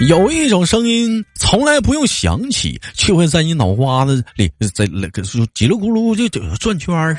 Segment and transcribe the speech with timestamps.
[0.00, 7.16] 有一种声音从来不用想起，却会在你脑瓜子里在那个叽里咕噜就就转圈儿；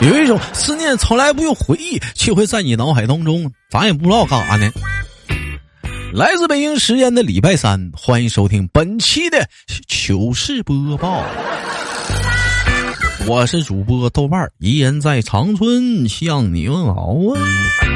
[0.00, 4.68] 有一种思念从来不用回忆，却会在你脑海当中，咱也不知道干啥呢。
[6.12, 9.48] 来自北京时间的礼拜三，欢迎收听本期的
[9.86, 11.24] 糗事播报。
[13.28, 17.95] 我是主播豆瓣儿，依然在长春向你问好啊。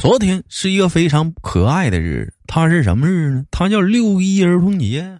[0.00, 3.44] 昨天是一个非常可爱的日子，它是什么日呢？
[3.50, 5.18] 它叫六一儿童节。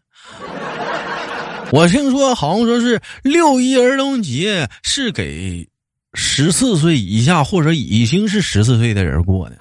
[1.71, 5.69] 我听说好像说是六一儿童节是给
[6.15, 9.59] 十四岁以下或者已经是十四岁的人过的。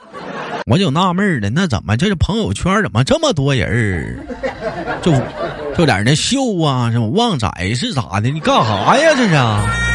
[0.67, 5.01] 我就纳闷了，那怎么这是朋友圈怎么这么多人儿？
[5.01, 5.11] 就
[5.77, 8.29] 就在那秀啊，什么旺仔是咋的？
[8.29, 9.13] 你干啥呀？
[9.17, 9.88] 这是？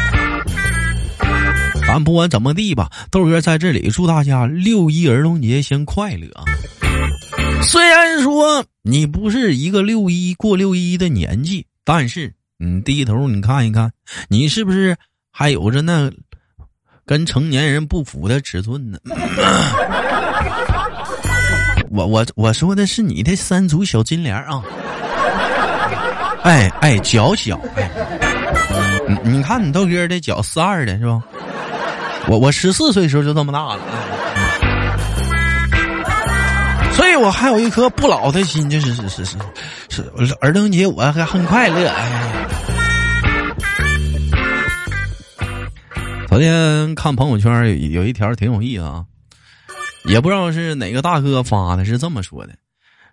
[1.95, 6.43] 咱不管怎么地吧，豆哥在这里祝大家六一儿童节先快乐啊。
[7.63, 13.93] 虽然说你不是一个六一过六一的年纪，但是你低头你看一看，
[14.27, 14.97] 你是不是
[15.31, 16.11] 还有着那
[17.07, 18.99] 跟成年人不符的尺寸呢？
[21.91, 24.61] 我我我说的是你的三足小金莲啊！
[26.43, 27.89] 哎哎，脚小哎，
[29.09, 31.23] 你你看你豆哥的脚四二的是吧？
[32.29, 33.81] 我我十四岁时候就这么大了，
[36.93, 39.37] 所以我还有一颗不老的心，就是是是
[39.89, 41.89] 是是儿童节我还很快乐。
[41.89, 42.47] 哎，
[46.29, 49.05] 昨天看朋友圈有有一条挺有意思啊，
[50.07, 52.55] 也不知道是哪个大哥发的，是这么说的，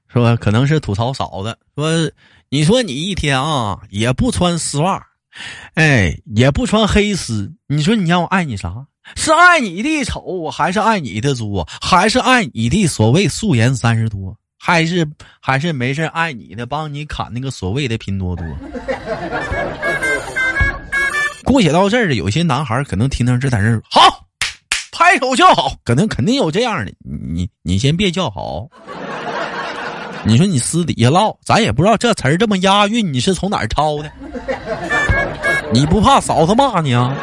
[0.07, 2.09] 说可能是吐槽嫂子，说
[2.49, 5.05] 你说你一天啊也不穿丝袜，
[5.75, 8.73] 哎也不穿黑丝，你说你让我爱你啥？
[9.15, 15.05] 是爱你的丑，还是爱你的作，还是爱你的所谓素颜三十多，还是
[15.41, 18.45] 还是没事爱你的帮你砍那个所谓的拼多多？
[21.43, 24.25] 姑且到这儿有些男孩可能听到这在这好，
[24.91, 26.93] 拍手叫好，可能肯定有这样的。
[27.03, 28.69] 你你先别叫好，
[30.23, 34.11] 你说你私底下唠，咱也不知道这词儿这么押韵，你是从哪儿抄的？
[35.73, 37.15] 你不怕嫂子骂你啊？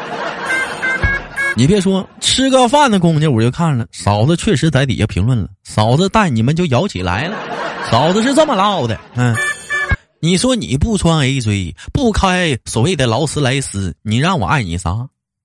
[1.55, 5.49] 你别说，吃个饭的功夫我就看了，嫂子确实在底下评论了。
[5.65, 7.37] 嫂子带你们就摇起来了，
[7.91, 9.35] 嫂子是这么唠的，嗯，
[10.21, 14.91] 你说你不穿 A J，不开所谓的劳斯莱斯，你让我爱你啥？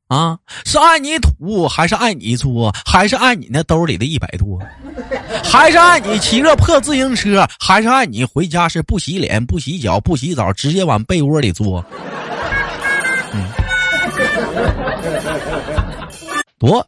[0.07, 4.59] 啊，是爱你土，还是爱你作，还是爱你那兜里的一百多，
[5.43, 11.83] 还是爱你骑个破自行车，还是爱你回家是不洗脸、不洗脚、不洗澡，直接往被窝里坐？
[16.59, 16.85] 多，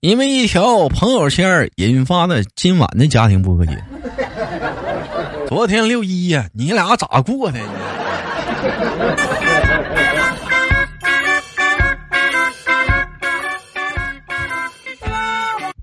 [0.00, 3.84] 因为一条朋友圈引发的今晚的家庭不和谐。
[5.48, 7.60] 昨天六一呀，你俩咋过的？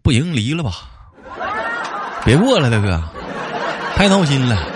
[0.03, 0.71] 不赢离了吧？
[2.23, 3.01] 别过了，大哥，
[3.95, 4.74] 太闹心了。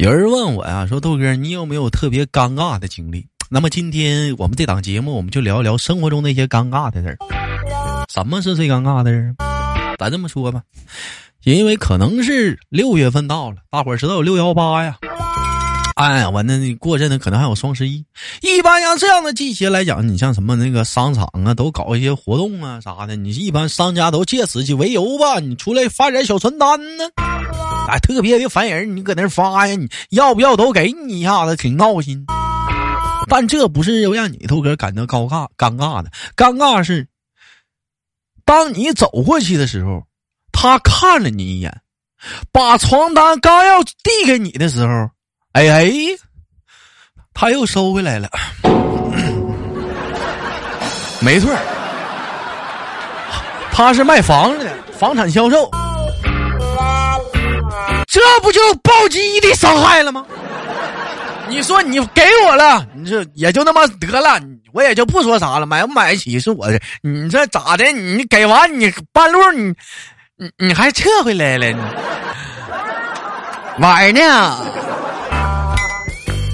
[0.00, 3.26] 有人问我呀，说豆哥，你有没有特别尴尬的经历？
[3.50, 7.18] 那么今天我们这档节目，我们就聊一聊生活中那些尴尬的事儿。
[8.10, 9.96] 什么是最尴尬的事儿？
[9.98, 10.62] 咱这么说吧，
[11.44, 14.96] 因为可能是六月份到了，大伙儿知道有六幺八呀。
[15.96, 18.02] 哎，完了，过阵子可能还有双十一。
[18.40, 23.16] 一般像这样的季节来讲，你像什么那个商场啊，都搞一些活动啊啥的。
[23.16, 27.04] 你一般商家都借此去为由吧，你出来发点小传单呢。
[27.90, 32.24] 哎，特别的烦人，你搁那发呀，你要不要都给你一下子，挺闹心。
[33.28, 37.06] 但这不是让你头哥感到尴尬尴尬的，尴尬是，
[38.44, 40.04] 当你走过去的时候，
[40.52, 41.80] 他看了你一眼，
[42.50, 45.10] 把床单刚要递给你的时候，
[45.52, 45.92] 哎哎，
[47.34, 48.28] 他又收回来了。
[51.20, 51.54] 没错，
[53.70, 55.70] 他是卖房子的，房产销售，
[58.10, 60.26] 这不就暴击的伤害了吗？
[61.48, 64.40] 你说你给我了，你这也就那么得了，
[64.72, 65.66] 我也就不说啥了。
[65.66, 67.92] 买不买得起是我的，你这咋的？
[67.92, 69.72] 你给完你半路你
[70.36, 71.76] 你你还撤回来了？
[73.78, 74.58] 玩呢？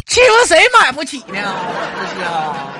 [0.06, 1.56] 欺负谁买不起呢？
[2.00, 2.72] 这是啊。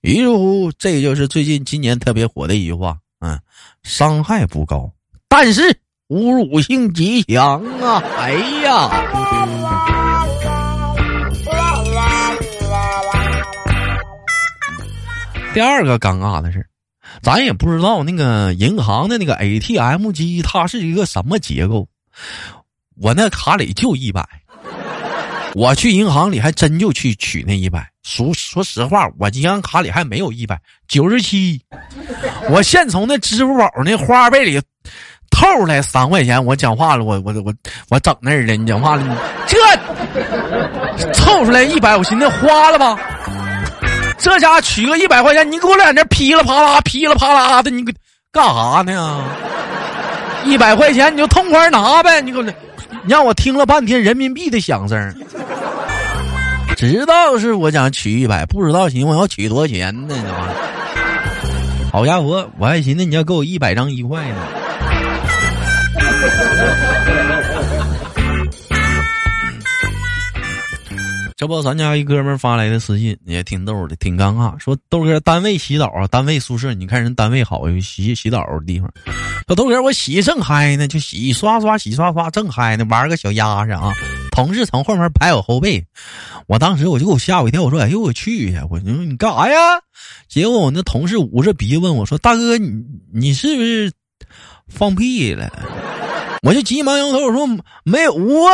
[0.00, 3.38] 于是乎，这就是最近今年特别火的一句话，嗯，
[3.82, 4.90] 伤害不高，
[5.32, 5.74] 但是。
[6.08, 8.02] 侮辱性极强啊！
[8.18, 8.32] 哎
[8.62, 8.90] 呀，
[15.54, 16.66] 第二个尴尬的事，
[17.22, 21.88] 咱也不知道那个银行的那个 ATM 机它是一个什么结构。
[23.00, 24.22] 我那卡里就一百，
[25.54, 27.88] 我去银行里还真就去取那一百。
[28.02, 31.58] 说说实话，我银行卡里还没有一百九十七。
[32.50, 34.60] 我现从那支付宝那花呗里
[35.42, 36.42] 凑出来三块钱。
[36.44, 37.52] 我讲话了，我我我
[37.90, 38.54] 我整那儿了。
[38.54, 39.04] 你讲话了，
[39.46, 39.58] 这
[41.12, 42.96] 凑出来一百，我寻思花了吧。
[44.18, 47.84] 这家取个一百块钱，你给我在那噼里啪啦、噼里啪啦的，你
[48.30, 49.24] 干啥呢？
[50.44, 52.52] 一百块钱你就痛快拿呗，你给我，你
[53.08, 55.14] 让我听了半天人民币的响声。
[56.76, 60.14] 知道是我想取一百，不知道寻我要取多少钱呢？
[61.92, 64.36] 好家伙，我还寻思你要给我一百张一块呢。
[71.36, 74.56] 这不，咱家一哥们发来的私信也挺逗的，挺尴尬。
[74.60, 78.88] 说豆哥，单位洗澡啊，单位宿舍，你看人单位好有洗洗澡的地方。
[79.48, 83.92] 说豆哥，我洗正嗨呢，就洗刷刷，洗刷刷，正嗨呢，玩个小鸭子啊。
[84.30, 85.84] 同事从后面拍我后背，
[86.46, 89.56] 我当时我就给我吓我一跳，我说：“哎呦我去呀！”我说：“你干啥呀？”
[90.28, 93.90] 结果我那同事捂着鼻子问我说：“大哥，你你是不是
[94.68, 95.50] 放屁了？”
[96.42, 97.46] 我就急忙摇头，我说
[97.84, 98.52] ：“没有啊。”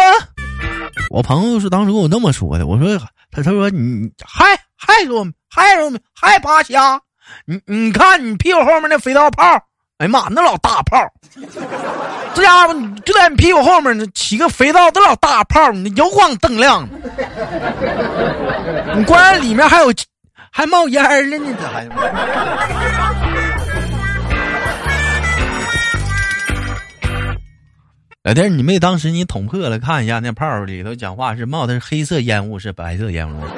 [1.10, 2.98] 我朋友是当时跟我那么说的，我说
[3.30, 4.44] 他他说你还
[4.76, 7.00] 还说还说还扒瞎，
[7.46, 9.42] 你你看你屁股后面那肥皂泡，
[9.96, 10.98] 哎呀妈，那老大泡，
[12.34, 12.74] 这家伙
[13.06, 16.86] 就在你屁股后面那起个肥皂，那老大泡，你油光锃亮，
[18.96, 19.90] 你关键里面还有
[20.50, 21.88] 还冒烟了呢，这还。
[28.28, 33.40] 老弟，你妹当时你捅破了，看一下那泡里头讲话是冒的是黑色烟雾，是白色烟雾。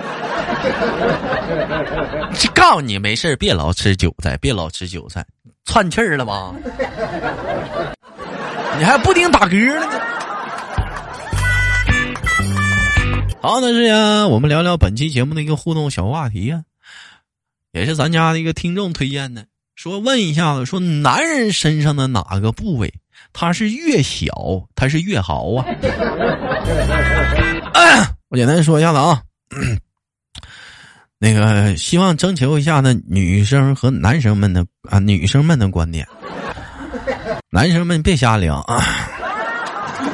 [2.54, 5.26] 告诉你没事别老吃韭菜，别老吃韭菜，
[5.64, 6.54] 串气儿了吧？
[8.78, 10.00] 你还不停打嗝了呢。
[13.42, 16.62] 好，那是呀，我们聊聊本期节目的一个互动小话题呀，
[17.72, 22.94] 也是咱家的一个听众推荐的，说问一下子，说男人身上的哪个部位？
[23.32, 24.26] 它是越小，
[24.74, 25.64] 它是越好啊！
[28.30, 29.22] 我简单说一下子啊，
[31.18, 36.06] 那个希望征求一下那女生和男生们的啊，女生们的观点，
[37.50, 38.84] 男生们别瞎聊啊！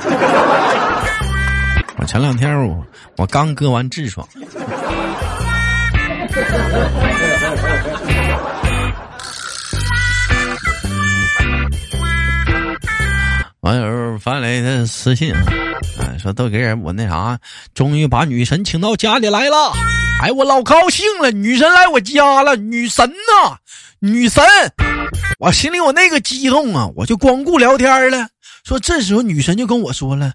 [1.98, 2.86] 我前两天我
[3.16, 4.26] 我刚割完痔疮。
[13.66, 15.34] 网友发来的私信，
[15.98, 17.36] 哎，说豆哥，我那啥，
[17.74, 19.72] 终于把女神请到家里来了，
[20.22, 23.58] 哎，我老高兴了，女神来我家了，女神呐，
[23.98, 24.44] 女神，
[25.40, 28.28] 我心里我那个激动啊，我就光顾聊天了。
[28.62, 30.34] 说这时候女神就跟我说了，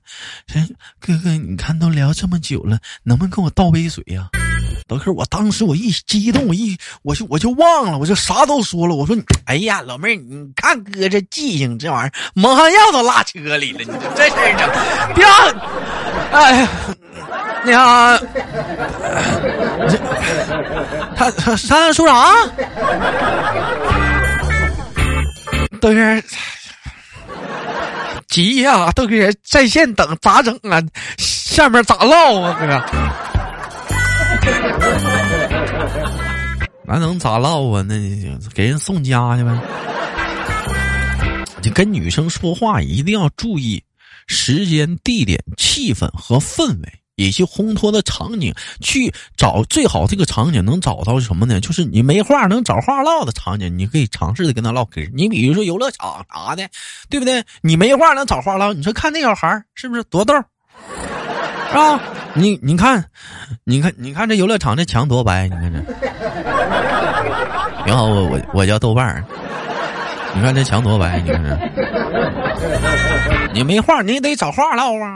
[1.00, 4.28] 哥哥，你看都聊这么久了，能不能给我倒杯水呀？
[4.92, 8.94] 老哥，我当时我一激动，我一我就我就忘了，我就啥都说了。
[8.94, 9.16] 我说，
[9.46, 14.70] 哎呀，老妹儿，你看哥这记性，这玩意儿蒙汗药都拉车里了，你这这事儿整，
[15.16, 15.24] 别，
[16.38, 16.68] 哎呀，
[17.64, 18.18] 你好，
[21.16, 22.36] 他他他说啥？
[25.80, 26.22] 豆哥，
[28.28, 30.84] 急呀，豆哥在线等，咋整啊？
[31.18, 32.84] 下面咋唠啊，哥？
[36.94, 37.82] 那能咋唠啊？
[37.82, 37.96] 那
[38.54, 39.60] 给人送家去呗。
[41.64, 43.84] 你跟女生说话一定要注意
[44.28, 51.60] 时间、地点、气氛和氛围，以及烘托的场景，去找最好这个场景能找到什么呢？
[51.60, 55.02] 就是你没话能找话唠的场景，你可以尝试的跟他唠嗑。
[55.14, 56.68] 你比如说游乐场啥的，
[57.10, 57.44] 对不对？
[57.62, 60.34] 你没话能找话唠，你说看那小孩是不是多逗？
[61.70, 62.02] 是吧？
[62.34, 63.06] 你你看，
[63.66, 66.11] 你看你看这游乐场这墙多白，你看这。
[67.86, 69.24] 你好，我我我叫豆瓣儿。
[70.34, 71.58] 你看这墙多白，你看这。
[73.54, 75.16] 你没话，你得找话唠啊。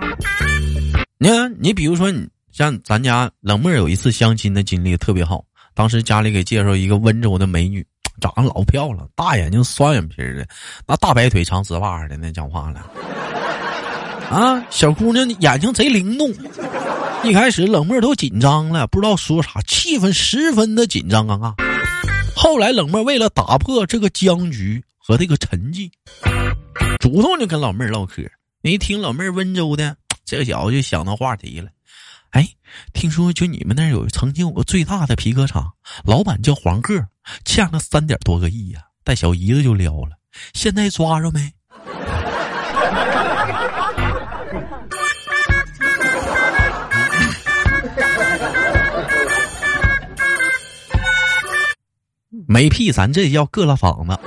[1.17, 5.43] 你看，你比如说，你像咱家冷妹有一次相亲的经历特别好，
[5.73, 7.85] 当时家里给介绍一个温州的美女，
[8.19, 10.45] 长得老漂亮，大眼睛双眼皮的，
[10.87, 12.85] 那大白腿长丝袜的，那讲话了。
[14.29, 16.33] 啊，小姑娘眼睛贼灵动，
[17.23, 21.53] 一开始冷妹都紧张了，不知道说啥，气氛十分的紧张尴尬。
[22.35, 25.89] 后来冷妹为了打破这个僵局和这个沉寂，
[26.99, 28.21] 主动就跟老妹儿唠嗑。
[28.61, 31.69] 一听老妹儿温州的，这小子就想到话题了。
[32.31, 32.47] 哎，
[32.93, 35.71] 听说就你们那儿有曾经有个最大的皮革厂，
[36.03, 37.07] 老板叫黄鹤，
[37.45, 40.17] 欠了三点多个亿呀，带小姨子就撩了，
[40.53, 41.53] 现在抓着没？
[52.47, 54.17] 没屁，咱这叫各了房子。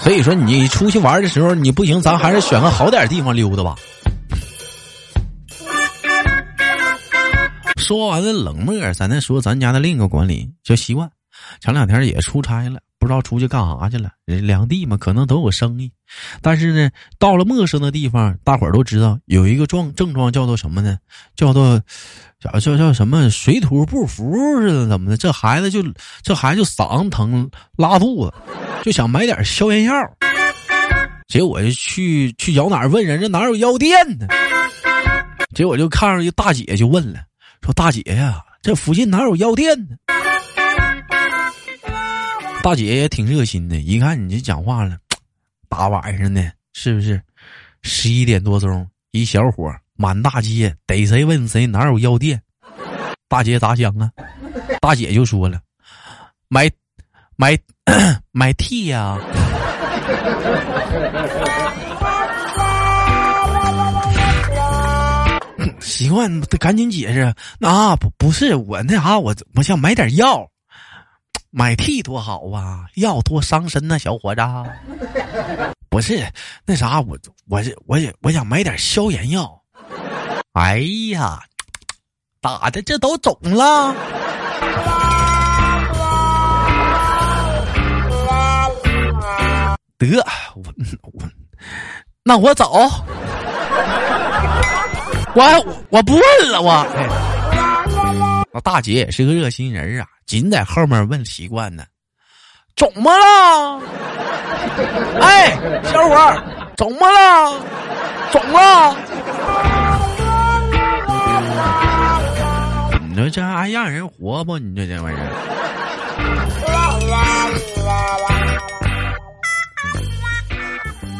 [0.00, 3.76] 所以说，你出去玩的时候，你不行，咱还是选个好点地方溜达吧。
[7.76, 11.08] 说完了冷漠，咱再说咱家的另一个管理叫习惯。
[11.60, 14.10] 前两天也出差了，不知道出去干啥去了。
[14.24, 15.90] 人两地嘛，可能都有生意，
[16.40, 20.98] 但是呢，到了陌生的地方，大伙儿都知道有一个状症状叫做什么呢？
[21.36, 21.80] 叫做
[22.40, 25.16] 叫叫叫什么水土不服似的，怎么的？
[25.16, 25.82] 这孩子就
[26.22, 28.34] 这孩子就嗓子疼、拉肚子，
[28.84, 29.94] 就想买点消炎药。
[31.28, 34.26] 结果就去去脚哪儿问人家哪有药店呢？
[35.54, 37.20] 结果就看着一大姐就问了，
[37.62, 39.96] 说大姐呀，这附近哪有药店呢？
[42.62, 44.96] 大姐也挺热心的，一看你这讲话了，
[45.68, 47.20] 大晚上的，是不是？
[47.82, 52.40] 十一点多钟，一小伙满大街逮谁问谁，哪有药店？
[53.28, 54.08] 大姐咋想啊？
[54.80, 55.60] 大姐就说了，
[56.46, 56.70] 买
[57.34, 57.58] 买
[58.30, 59.18] 买 T 呀。
[65.80, 70.48] 习惯赶紧解释，那不不是我那啥，我我想买点药。
[71.54, 74.40] 买屁多好啊，药多伤身呐，小伙子。
[75.90, 76.26] 不是
[76.64, 77.14] 那啥，我
[77.46, 79.60] 我这我也我想买点消炎药。
[80.54, 80.78] 哎
[81.12, 81.38] 呀，
[82.40, 83.94] 打的这都肿了。
[89.98, 90.16] 得
[90.56, 90.64] 我
[91.12, 91.22] 我
[92.24, 92.72] 那我走，
[95.34, 96.86] 我我不问了我。
[98.54, 100.06] 那大姐也是个热心人啊。
[100.32, 101.84] 紧在后面问习惯呢，
[102.74, 103.82] 肿么了？
[105.20, 105.52] 哎，
[105.84, 106.42] 小伙，
[106.74, 107.60] 肿么了？
[108.32, 108.96] 肿了？
[113.10, 114.58] 你说这还让人活不？
[114.58, 115.28] 你这这玩意儿。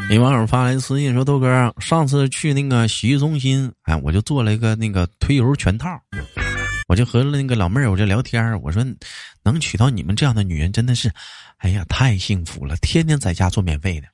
[0.08, 5.90] 有网友发来私信说：“豆哥，上次去那个洗浴中心，哎，我就做了一个那个推油全套。”
[6.92, 8.84] 我就和那个老妹儿，我就聊天我说，
[9.42, 11.10] 能娶到你们这样的女人，真的是，
[11.56, 14.06] 哎呀，太幸福了，天天在家做免费的。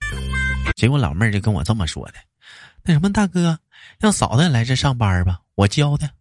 [0.77, 2.13] 结果老妹儿就跟我这么说的
[2.87, 3.59] ：“那什么，大哥，
[3.99, 6.07] 让嫂子来这上班吧，我教她。”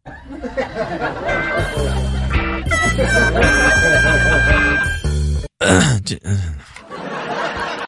[6.04, 6.20] 这，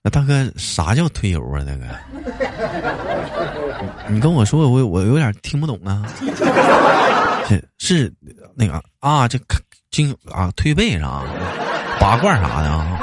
[0.04, 1.66] 那大哥啥叫推油啊？
[1.66, 1.88] 大哥，
[4.10, 6.06] 你跟我说，我我有点听不懂啊。
[7.78, 8.14] 是
[8.56, 9.40] 那个啊，这
[9.92, 11.24] 经啊推背啥，
[12.00, 13.00] 拔罐啥的啊。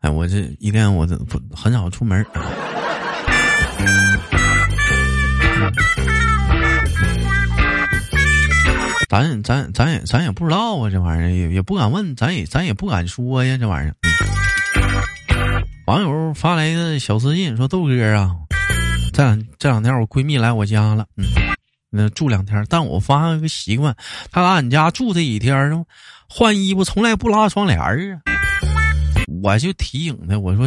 [0.00, 2.24] 哎，我这一天我这不很少出门。
[9.08, 13.94] 咱咱咱也咱也不知道啊，这玩意儿也也不敢问，咱也咱也不敢说呀，这玩意儿。
[15.86, 18.34] 网友发来的小私信说：“豆哥啊。”
[19.14, 21.24] 这两这两天我闺蜜来我家了，嗯，
[21.88, 22.66] 那住两天。
[22.68, 23.94] 但我发现一个习惯，
[24.32, 25.86] 她来俺家住这几天，
[26.28, 28.20] 换衣服从来不拉窗帘儿啊。
[29.40, 30.64] 我就提醒她，我说，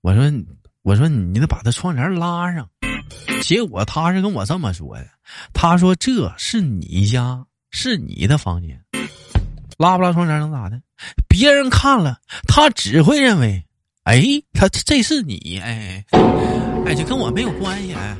[0.00, 0.32] 我说，
[0.80, 2.66] 我说你得把她窗帘拉上。
[3.42, 5.06] 结果她是跟我这么说的，
[5.52, 8.82] 她说这是你家，是你的房间，
[9.76, 10.80] 拉不拉窗帘能咋的？
[11.28, 13.62] 别人看了，他只会认为。
[14.10, 14.24] 哎，
[14.54, 16.04] 他这是你哎，
[16.84, 18.16] 哎，这跟我没有关系哎，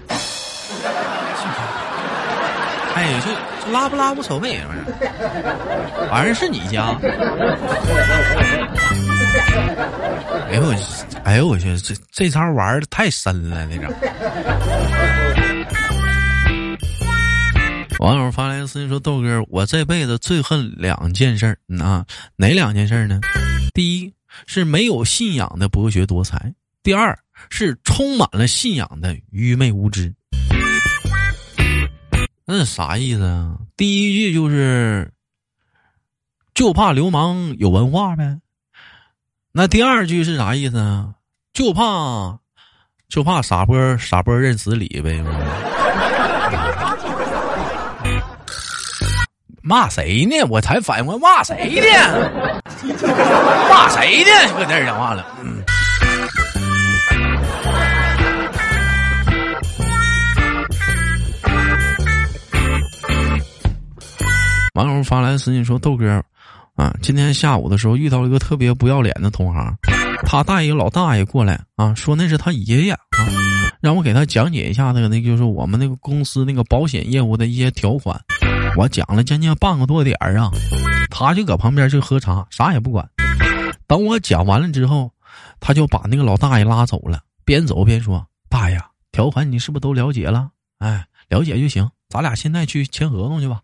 [2.95, 4.85] 哎，就就拉不拉无所谓，反正
[6.09, 6.97] 反正是你家。
[10.47, 13.89] 哎呦我去，哎呦我去，这这招玩的太深了，这招。
[17.99, 22.07] 网友发来私信说：“豆哥，我这辈子最恨两件事儿，啊，
[22.37, 23.19] 哪两件事呢？
[23.75, 24.15] 第一。”
[24.47, 27.19] 是没有信仰的博学多才，第二
[27.51, 30.15] 是充满了信仰的愚昧无知。
[32.45, 33.59] 那是啥意思啊？
[33.77, 35.13] 第一句就是
[36.53, 38.41] 就怕流氓有文化呗。
[39.53, 41.15] 那第二句是啥意思啊？
[41.53, 42.39] 就怕
[43.09, 45.23] 就怕傻波傻波认死理呗。
[49.63, 50.43] 骂谁呢？
[50.49, 52.61] 我才反应过来骂谁呢？
[53.69, 54.55] 骂谁呢？
[54.59, 55.27] 搁这儿讲话了。
[55.43, 55.63] 嗯
[64.75, 66.23] 网友发来私信说：“豆哥，
[66.77, 69.77] 啊，今天下午的时候遇到了一个特别不要脸的同行，
[70.25, 72.99] 他带一个老大爷过来啊，说那是他爷爷啊，
[73.83, 78.19] 让我给他讲解一下那个，那就是我们那个公司那个保险业务的一些条款。
[78.77, 80.51] 我讲了将近半个多点儿啊，
[81.11, 83.07] 他就搁旁边就喝茶，啥也不管。
[83.87, 85.11] 等我讲完了之后，
[85.59, 88.81] 他就把那个老大爷拉走了，边走边说：大爷，
[89.13, 90.49] 条款你是不是都了解了？
[90.79, 93.61] 哎，了解就行。”咱俩现在去签合同去吧。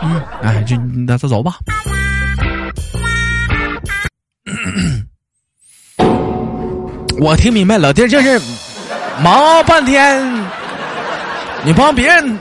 [0.00, 1.58] 嗯，哎，就那咱走吧。
[7.20, 8.40] 我听明白了，这就是
[9.22, 10.24] 忙半天，
[11.64, 12.38] 你帮别人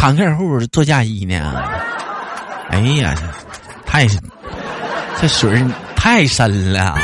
[0.00, 1.62] 谈客户做嫁衣呢？
[2.70, 3.14] 哎呀，
[3.84, 4.06] 太
[5.20, 5.62] 这水
[5.94, 6.96] 太深了。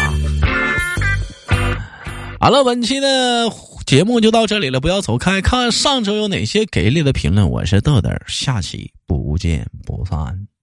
[2.40, 3.52] 好了，本期的。
[3.84, 7.50] 节目就到这里了，不要走开，看上周有哪些给力的评论。
[7.50, 10.55] 我是豆豆，下期不见不散。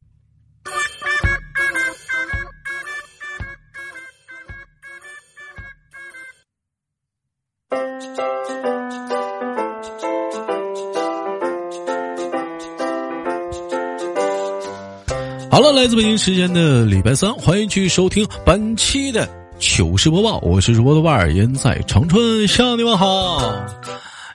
[15.54, 19.30] 好了，来自北京时间的礼拜三，欢迎继续收听本期的。
[19.60, 23.40] 糗事播报，我是主播的万儿言，在长春向你们好。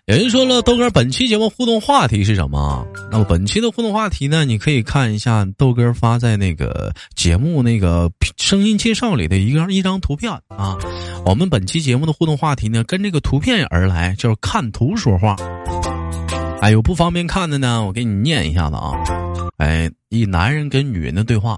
[0.06, 2.86] 有人说了，豆哥，本期节目互动话题是什么？
[3.10, 4.44] 那么本期的互动话题呢？
[4.44, 10.78] 你可以看一下豆哥发在那个节目那个声音介绍里的一个一张图片啊。
[11.26, 15.34] 我们本期节目的互动话题呢，跟这个图片而来，就是看图说话。
[16.60, 18.92] 哎，有不方便看的呢，我给你念一下子啊。
[19.58, 21.56] 哎，一男人跟女人的对话，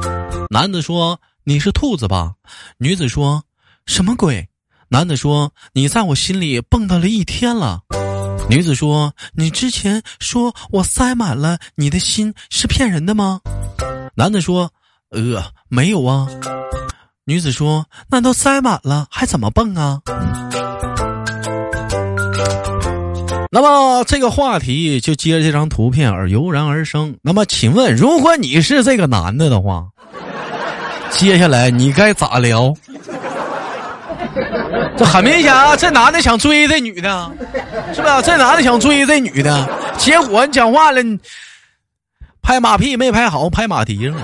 [0.51, 2.35] 男的说：“你是兔子吧？”
[2.77, 3.43] 女子说。
[3.87, 4.49] 什么鬼？
[4.89, 7.81] 男的说：“你在我心里蹦跶了一天了。”
[8.49, 13.41] 女子说：“你之前说我塞满了你的心是骗人的吗？”
[14.15, 14.71] 男的说
[15.11, 16.29] ：“呃，没有啊。”
[17.25, 20.01] 女子说：“那都塞满了，还怎么蹦啊？”
[23.53, 27.17] 那么这个话题就接着这张图片而油然而生。
[27.21, 29.85] 那么，请问，如果你是这个男的的话，
[31.11, 32.73] 接下来你该咋聊？
[34.97, 37.29] 这很明显啊，这男的想追这女的，
[37.93, 38.23] 是不是？
[38.23, 41.03] 这男的想追这女的，结果你讲话了，
[42.41, 44.23] 拍马屁没拍好，拍马蹄上了。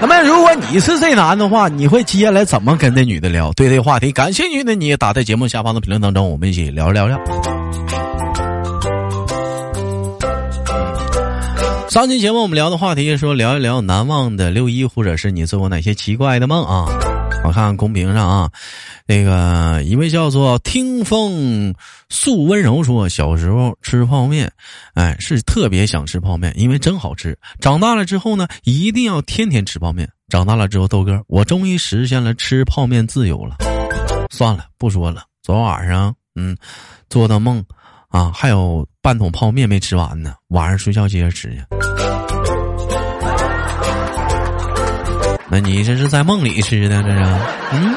[0.00, 3.52] 那么，如果你是这男的话，你会接下来怎么跟这女的聊？
[3.54, 7.18] 对这个话题感兴趣的，你也打在节目下方的评论当中，我们一起聊聊聊。
[11.94, 16.86] 上期节目我们聊的话题说聊一聊难忘的六一，或者是你做过哪些奇怪的梦啊？
[17.44, 18.50] 我看看公屏上啊，
[19.06, 21.72] 那个一位叫做听风
[22.08, 24.50] 素温柔说，小时候吃泡面，
[24.94, 27.38] 哎，是特别想吃泡面，因为真好吃。
[27.60, 30.10] 长大了之后呢，一定要天天吃泡面。
[30.28, 33.58] 长大了之后，豆哥，我终于实现了吃泡面自由了。
[34.32, 35.22] 算了，不说了。
[35.44, 36.56] 昨晚上，嗯，
[37.08, 37.64] 做的梦，
[38.14, 41.64] 啊，还有半桶泡面没吃完呢，晚上睡觉接着吃去。
[45.50, 47.20] 那你这是在梦里吃的，这是？
[47.72, 47.92] 嗯，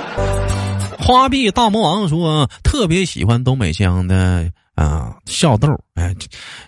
[0.98, 6.16] 花臂大魔王说特别喜欢东北腔的啊，笑豆哎，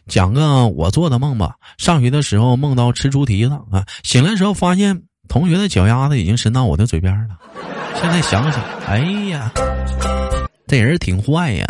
[0.08, 1.56] 讲个我做的梦吧。
[1.80, 7.36] 上学的时候梦到吃猪蹄子啊，醒来时候发现同学的脚丫子已经伸到我的嘴边了。
[8.00, 9.00] 现在想想，哎
[9.32, 9.52] 呀，
[10.68, 11.68] 这人挺坏呀，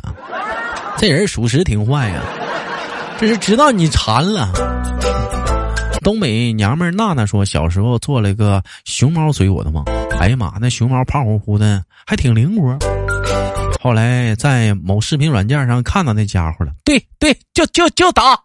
[1.00, 2.22] 这人属实挺坏呀，
[3.18, 4.52] 这是知道你馋了。
[6.04, 9.82] 东北娘们娜娜说，小时候做了个熊猫追我的梦。
[10.20, 12.78] 哎呀妈，那熊猫胖乎乎的，还挺灵活。
[13.82, 18.38] 后来在某视频软件上看到那家伙了，对对，就就就打。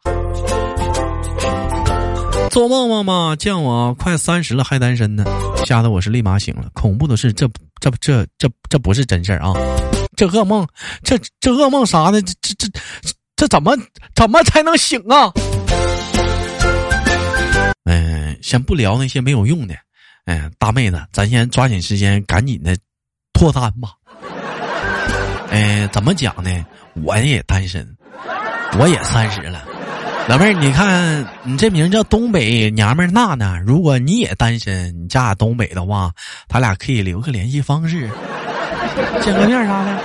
[2.50, 5.24] 做梦梦嘛，见我快三十了还单身呢，
[5.66, 6.68] 吓得我是立马醒了。
[6.72, 7.48] 恐怖的是，这
[7.80, 9.52] 这这这这不是真事儿啊！
[10.16, 10.66] 这噩梦，
[11.02, 13.76] 这这噩梦啥的，这这这这怎么
[14.14, 15.32] 怎么才能醒啊？
[17.84, 19.74] 嗯，先不聊那些没有用的。
[20.26, 22.76] 哎，大妹子，咱先抓紧时间，赶紧的
[23.32, 23.90] 脱单吧。
[25.50, 26.64] 哎，怎么讲呢？
[27.02, 27.84] 我也单身，
[28.78, 29.64] 我也三十了。
[30.26, 36.10] 老妹儿，你看你这名叫东北娘们娜娜，如果你也单身，你嫁东北的话，
[36.48, 38.08] 咱俩可以留个联系方式，
[39.20, 40.00] 见个面啥的。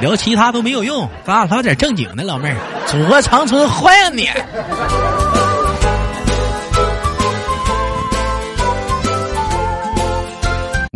[0.00, 2.22] 聊其他都没有用，咱俩聊点正经的。
[2.22, 4.28] 老妹儿，祖国长春欢迎你。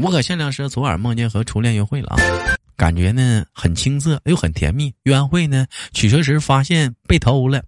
[0.00, 2.22] 我可限量说，昨晚梦见和初恋约会了啊，
[2.76, 4.94] 感觉呢很青涩又很甜蜜。
[5.02, 7.60] 约完会呢，取车时发现被偷了，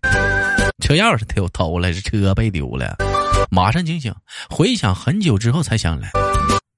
[0.84, 2.94] 车钥匙丢偷了，是车被丢了。
[3.50, 4.14] 马上惊醒，
[4.50, 6.10] 回想很久之后才想起来，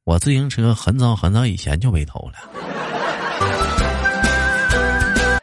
[0.04, 2.34] 我自行车很早很早以前就被偷了。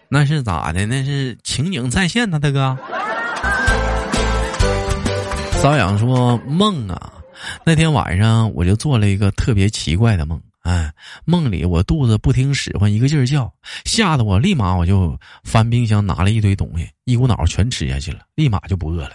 [0.08, 0.86] 那是咋的？
[0.86, 2.78] 那是情景再现呢，大哥。
[5.62, 7.12] 瘙痒说梦啊，
[7.66, 10.42] 那天晚上我就做了一个特别奇怪的梦。
[10.64, 10.92] 哎，
[11.26, 13.54] 梦里我肚子不听使唤，一个劲儿叫，
[13.86, 19.12] 吓得我立马我就翻冰箱拿了一堆东西，一股脑全吃下去了，立马就不饿了。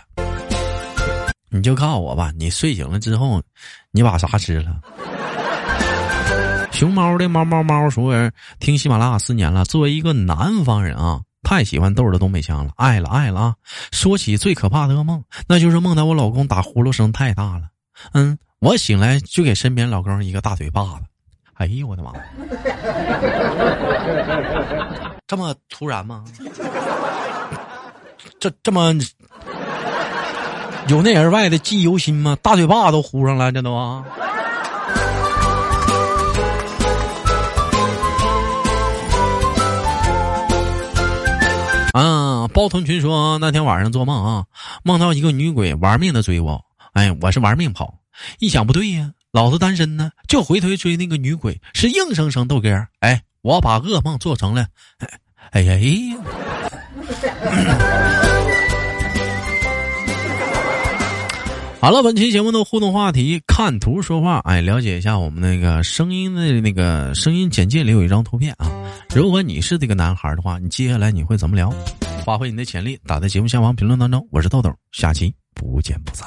[1.50, 3.42] 你就告诉我吧，你睡醒了之后，
[3.90, 4.80] 你把啥吃了？
[6.70, 8.30] 熊猫的猫猫猫说
[8.60, 13.54] ：“听喜马拉雅四年了，作为一个南方人啊，太喜欢豆的东北腔了，爱了爱了啊！
[13.90, 17.62] 说起最可怕的噩梦，那就是梦到我老公打呼噜声太大了。
[18.12, 21.06] 嗯，我醒来就给身边老公一个大嘴巴子。”
[21.58, 22.12] 哎呦我的妈！
[25.26, 26.24] 这么突然吗？
[28.40, 28.94] 这这么
[30.86, 32.38] 有内而外的记忆犹新吗？
[32.42, 34.04] 大嘴巴都呼上了，这都啊！
[42.54, 44.44] 包屯群说那天晚上做梦啊，
[44.82, 47.94] 梦到一个女鬼玩命的追我，哎，我是玩命跑，
[48.38, 49.10] 一想不对呀。
[49.30, 52.86] 老子单身呢，就回头追那个女鬼，是硬生生豆哥。
[53.00, 54.66] 哎，我把噩梦做成了，
[55.50, 55.78] 哎呀！
[61.80, 64.38] 好了，本期节目的互动话题，看图说话。
[64.46, 68.66] 哎，了解一下我们那个声音的那个声音简介里有一张图片啊。
[69.14, 71.70] 如果你是这个男孩的话，你接下来你会怎么聊？
[72.24, 74.26] 发挥你的潜力，打在节目下方评论当中。
[74.30, 76.26] 我是豆豆，下期不见不散。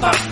[0.00, 0.27] fuck